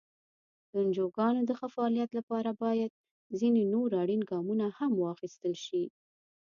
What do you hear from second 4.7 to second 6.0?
هم واخیستل شي.